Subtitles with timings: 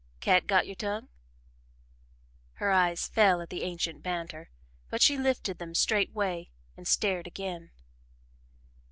[0.19, 1.09] "Cat got your tongue?"
[2.53, 4.49] Her eyes fell at the ancient banter,
[4.89, 7.69] but she lifted them straightway and stared again.